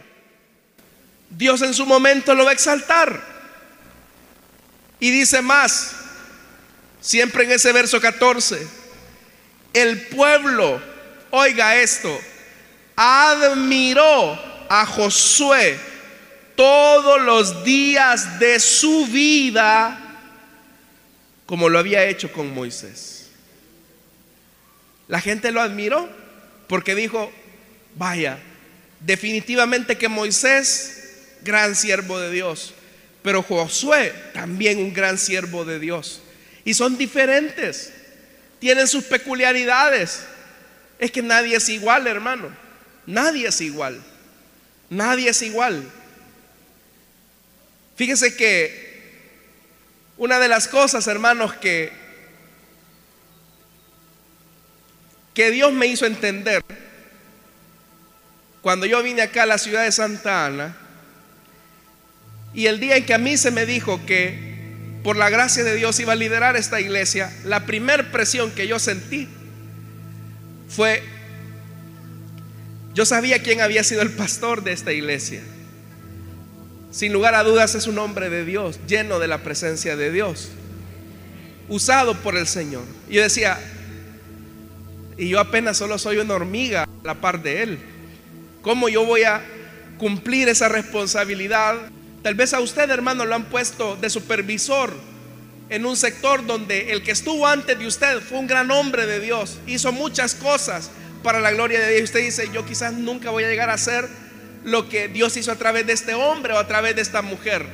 [1.30, 3.21] Dios en su momento lo va a exaltar.
[4.99, 5.95] Y dice más,
[7.04, 8.65] Siempre en ese verso 14.
[9.73, 10.82] El pueblo,
[11.32, 12.17] oiga esto,
[12.95, 15.77] admiró a Josué
[16.56, 19.99] todos los días de su vida
[21.45, 23.29] como lo había hecho con Moisés.
[25.08, 26.10] La gente lo admiró
[26.67, 27.32] porque dijo,
[27.95, 28.39] vaya,
[28.99, 32.73] definitivamente que Moisés, gran siervo de Dios,
[33.21, 36.21] pero Josué también un gran siervo de Dios.
[36.65, 37.91] Y son diferentes.
[38.60, 40.23] Tienen sus peculiaridades.
[40.97, 42.62] Es que nadie es igual, hermano.
[43.06, 44.02] Nadie es igual.
[44.89, 45.89] Nadie es igual.
[47.96, 48.84] Fíjese que
[50.18, 51.92] una de las cosas, hermanos, que,
[55.34, 56.63] que Dios me hizo entender
[58.62, 60.78] cuando yo vine acá a la ciudad de Santa Ana,
[62.54, 64.54] y el día en que a mí se me dijo que
[65.04, 68.80] por la gracia de Dios iba a liderar esta iglesia, la primer presión que yo
[68.80, 69.28] sentí
[70.70, 71.04] fue,
[72.93, 75.41] yo sabía quién había sido el pastor de esta iglesia.
[76.91, 80.49] Sin lugar a dudas es un hombre de Dios, lleno de la presencia de Dios,
[81.69, 82.84] usado por el Señor.
[83.10, 83.60] Y yo decía,
[85.17, 87.79] y yo apenas solo soy una hormiga a la par de Él.
[88.62, 89.41] ¿Cómo yo voy a
[89.98, 91.77] cumplir esa responsabilidad
[92.23, 94.94] Tal vez a usted, hermano, lo han puesto de supervisor
[95.69, 99.19] en un sector donde el que estuvo antes de usted fue un gran hombre de
[99.19, 100.89] Dios, hizo muchas cosas
[101.24, 102.04] para la gloria de Dios.
[102.04, 104.08] Usted dice, yo quizás nunca voy a llegar a hacer
[104.63, 107.65] lo que Dios hizo a través de este hombre o a través de esta mujer.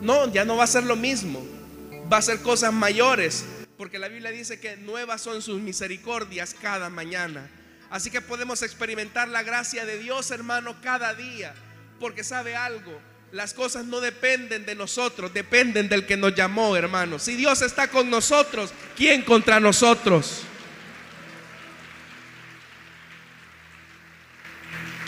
[0.00, 1.44] No, ya no va a ser lo mismo.
[2.12, 3.44] Va a ser cosas mayores.
[3.76, 7.48] Porque la Biblia dice que nuevas son sus misericordias cada mañana.
[7.90, 11.54] Así que podemos experimentar la gracia de Dios, hermano, cada día.
[12.00, 12.98] Porque sabe algo,
[13.32, 17.18] las cosas no dependen de nosotros, dependen del que nos llamó, hermano.
[17.18, 20.42] Si Dios está con nosotros, ¿quién contra nosotros?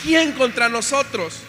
[0.05, 1.41] ¿Quién contra nosotros?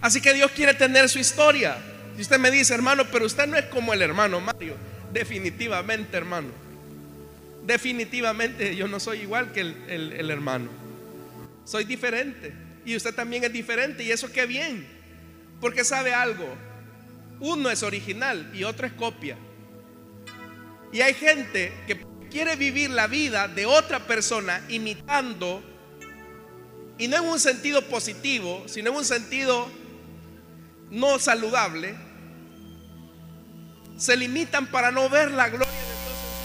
[0.00, 1.76] Así que Dios quiere tener su historia.
[2.16, 4.74] Y usted me dice, hermano, pero usted no es como el hermano Mario.
[5.12, 6.48] Definitivamente, hermano.
[7.66, 10.70] Definitivamente yo no soy igual que el, hermano.
[11.64, 12.54] Soy diferente.
[12.86, 14.02] Y usted también es diferente.
[14.02, 14.86] Y eso qué bien.
[15.60, 16.48] Porque sabe algo.
[17.38, 19.36] Uno es original y otro es copia.
[20.90, 22.00] Y hay gente que
[22.30, 25.62] quiere vivir la vida de otra persona imitando.
[26.98, 29.70] Y no en un sentido positivo, sino en un sentido
[30.90, 31.94] no saludable
[33.98, 36.40] se limitan para no ver la gloria de Dios en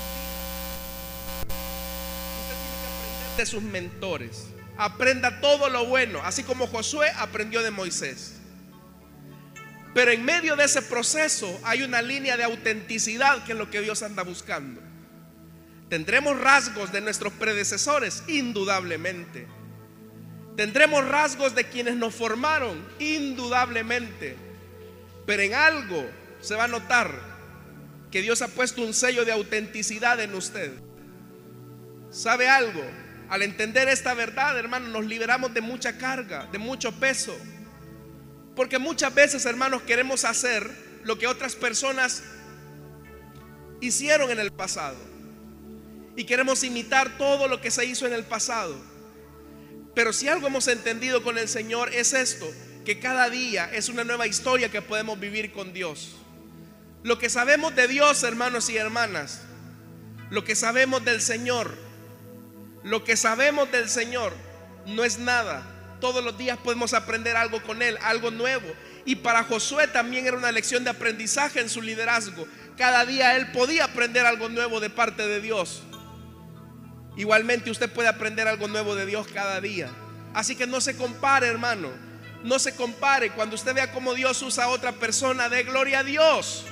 [2.65, 2.97] sus
[3.27, 3.37] vidas.
[3.37, 4.47] De sus mentores.
[4.75, 8.39] Aprenda todo lo bueno, así como Josué aprendió de Moisés.
[9.93, 13.81] Pero en medio de ese proceso hay una línea de autenticidad que es lo que
[13.81, 14.81] Dios anda buscando.
[15.89, 19.47] Tendremos rasgos de nuestros predecesores, indudablemente.
[20.55, 24.35] Tendremos rasgos de quienes nos formaron, indudablemente.
[25.25, 26.05] Pero en algo
[26.41, 27.33] se va a notar
[28.11, 30.71] que Dios ha puesto un sello de autenticidad en usted.
[32.11, 32.83] ¿Sabe algo?
[33.29, 37.35] Al entender esta verdad, hermano, nos liberamos de mucha carga, de mucho peso.
[38.55, 40.69] Porque muchas veces, hermanos, queremos hacer
[41.03, 42.23] lo que otras personas
[43.81, 44.97] hicieron en el pasado.
[46.15, 48.92] Y queremos imitar todo lo que se hizo en el pasado.
[49.95, 52.51] Pero si algo hemos entendido con el Señor es esto,
[52.85, 56.15] que cada día es una nueva historia que podemos vivir con Dios.
[57.03, 59.41] Lo que sabemos de Dios, hermanos y hermanas,
[60.29, 61.75] lo que sabemos del Señor,
[62.83, 64.33] lo que sabemos del Señor
[64.85, 65.69] no es nada.
[66.01, 68.67] Todos los días podemos aprender algo con Él, algo nuevo.
[69.05, 72.47] Y para Josué también era una lección de aprendizaje en su liderazgo.
[72.77, 75.83] Cada día él podía aprender algo nuevo de parte de Dios.
[77.15, 79.89] Igualmente usted puede aprender algo nuevo de Dios cada día.
[80.33, 81.89] Así que no se compare, hermano.
[82.43, 83.31] No se compare.
[83.31, 86.65] Cuando usted vea cómo Dios usa a otra persona, de gloria a Dios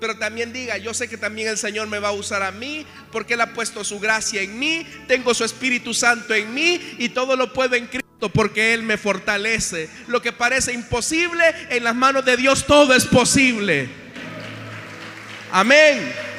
[0.00, 2.86] pero también diga, yo sé que también el Señor me va a usar a mí,
[3.12, 7.10] porque Él ha puesto su gracia en mí, tengo su Espíritu Santo en mí y
[7.10, 9.88] todo lo puedo en Cristo porque Él me fortalece.
[10.08, 13.88] Lo que parece imposible, en las manos de Dios todo es posible.
[15.52, 16.29] Amén.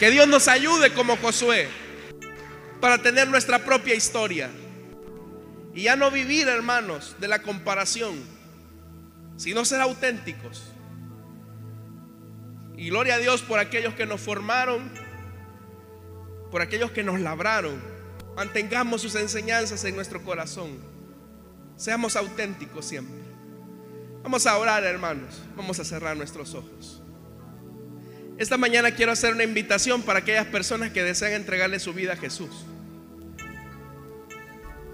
[0.00, 1.68] Que Dios nos ayude como Josué
[2.80, 4.50] para tener nuestra propia historia.
[5.74, 8.40] Y ya no vivir, hermanos, de la comparación
[9.40, 10.64] sino ser auténticos.
[12.76, 14.90] Y gloria a Dios por aquellos que nos formaron,
[16.50, 17.80] por aquellos que nos labraron.
[18.36, 20.76] Mantengamos sus enseñanzas en nuestro corazón.
[21.78, 23.16] Seamos auténticos siempre.
[24.22, 25.42] Vamos a orar, hermanos.
[25.56, 26.99] Vamos a cerrar nuestros ojos.
[28.40, 32.16] Esta mañana quiero hacer una invitación para aquellas personas que desean entregarle su vida a
[32.16, 32.50] Jesús.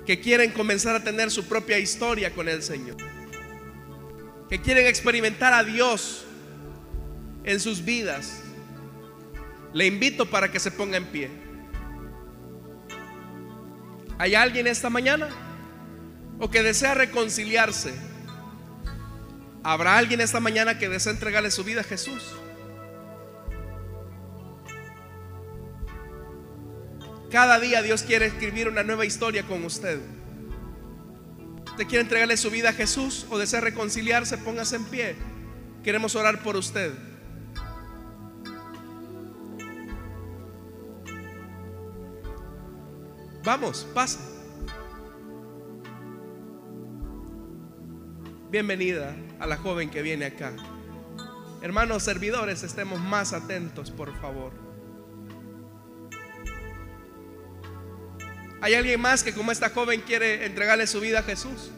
[0.05, 2.97] Que quieren comenzar a tener su propia historia con el Señor
[4.49, 6.24] que quieren experimentar a Dios
[7.44, 8.42] en sus vidas,
[9.72, 11.30] le invito para que se ponga en pie.
[14.18, 15.28] ¿Hay alguien esta mañana?
[16.38, 17.94] ¿O que desea reconciliarse?
[19.62, 22.22] ¿Habrá alguien esta mañana que desea entregarle su vida a Jesús?
[27.31, 30.01] Cada día Dios quiere escribir una nueva historia con usted.
[31.66, 34.39] ¿Usted quiere entregarle su vida a Jesús o desea reconciliarse?
[34.39, 35.16] Póngase en pie.
[35.83, 36.93] Queremos orar por usted.
[43.45, 44.20] Vamos, pasa.
[48.51, 50.53] Bienvenida a la joven que viene acá.
[51.61, 54.66] Hermanos servidores, estemos más atentos, por favor.
[58.61, 61.71] ¿Hay alguien más que como esta joven quiere entregarle su vida a Jesús?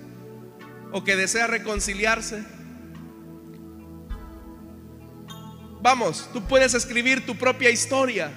[0.93, 2.45] ¿O que desea reconciliarse?
[5.81, 8.31] Vamos, tú puedes escribir tu propia historia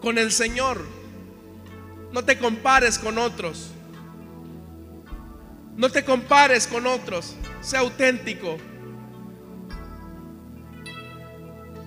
[0.00, 0.84] con el Señor.
[2.12, 3.70] No te compares con otros.
[5.76, 7.36] No te compares con otros.
[7.62, 8.58] Sea auténtico.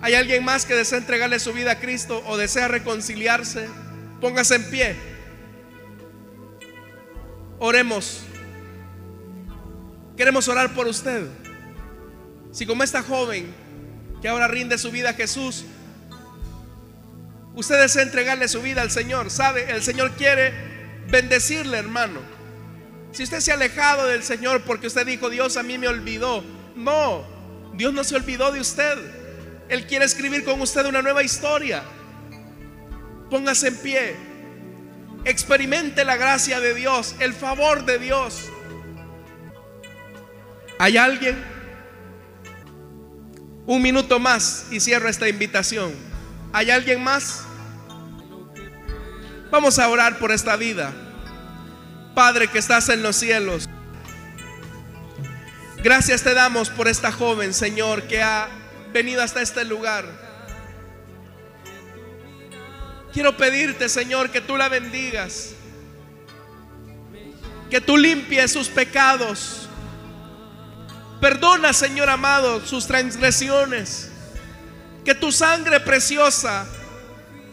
[0.02, 3.68] ¿Hay alguien más que desea entregarle su vida a Cristo o desea reconciliarse?
[4.22, 4.96] Póngase en pie.
[7.60, 8.22] Oremos.
[10.18, 11.28] Queremos orar por usted.
[12.52, 13.54] Si como esta joven
[14.22, 15.66] que ahora rinde su vida a Jesús,
[17.54, 20.54] usted desea entregarle su vida al Señor, sabe, el Señor quiere
[21.10, 22.22] bendecirle, hermano.
[23.12, 26.44] Si usted se ha alejado del Señor porque usted dijo, Dios a mí me olvidó,
[26.76, 27.26] no,
[27.74, 28.98] Dios no se olvidó de usted.
[29.70, 31.84] Él quiere escribir con usted una nueva historia.
[33.30, 34.16] Póngase en pie.
[35.26, 38.50] Experimente la gracia de Dios, el favor de Dios.
[40.78, 41.44] ¿Hay alguien?
[43.66, 45.94] Un minuto más y cierro esta invitación.
[46.54, 47.44] ¿Hay alguien más?
[49.50, 50.94] Vamos a orar por esta vida.
[52.14, 53.68] Padre que estás en los cielos.
[55.84, 58.48] Gracias te damos por esta joven, Señor, que ha
[58.92, 60.25] venido hasta este lugar.
[63.16, 65.54] Quiero pedirte, Señor, que tú la bendigas.
[67.70, 69.70] Que tú limpies sus pecados.
[71.22, 74.12] Perdona, Señor amado, sus transgresiones.
[75.06, 76.68] Que tu sangre preciosa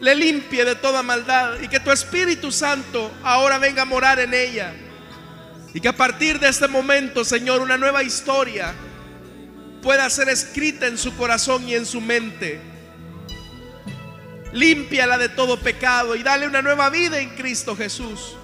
[0.01, 4.33] le limpie de toda maldad y que tu Espíritu Santo ahora venga a morar en
[4.33, 4.73] ella.
[5.73, 8.73] Y que a partir de este momento, Señor, una nueva historia
[9.81, 12.72] pueda ser escrita en su corazón y en su mente.
[14.53, 18.37] Límpiala de todo pecado y dale una nueva vida en Cristo Jesús.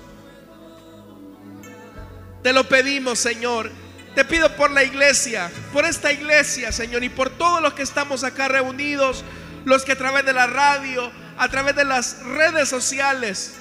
[2.43, 3.71] Te lo pedimos, Señor.
[4.15, 8.23] Te pido por la iglesia, por esta iglesia, Señor, y por todos los que estamos
[8.23, 9.23] acá reunidos,
[9.65, 13.55] los que a través de la radio, a través de las redes sociales,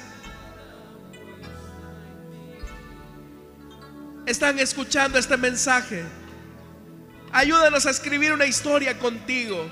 [4.26, 6.04] están escuchando este mensaje.
[7.30, 9.70] Ayúdanos a escribir una historia contigo.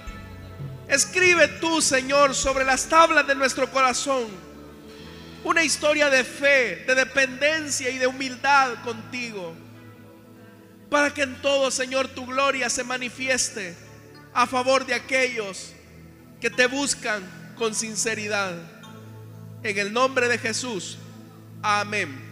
[0.88, 4.46] Escribe tú, Señor, sobre las tablas de nuestro corazón
[5.46, 9.54] una historia de fe, de dependencia y de humildad contigo.
[10.90, 13.76] Para que en todo, Señor, tu gloria se manifieste
[14.34, 15.72] a favor de aquellos
[16.40, 17.22] que te buscan
[17.56, 18.54] con sinceridad.
[19.62, 20.98] En el nombre de Jesús.
[21.62, 22.25] Amén.